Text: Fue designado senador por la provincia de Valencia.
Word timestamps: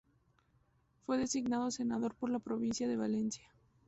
Fue 1.05 1.19
designado 1.19 1.69
senador 1.69 2.15
por 2.15 2.31
la 2.31 2.39
provincia 2.39 2.87
de 2.87 2.97
Valencia. 2.97 3.45